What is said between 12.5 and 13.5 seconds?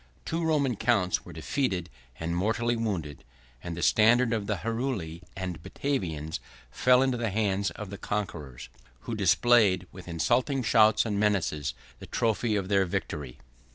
of their victory.